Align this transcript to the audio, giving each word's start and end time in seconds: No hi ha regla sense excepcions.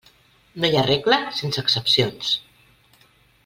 No 0.63 0.69
hi 0.71 0.77
ha 0.79 0.83
regla 0.87 1.19
sense 1.41 1.65
excepcions. 1.67 2.33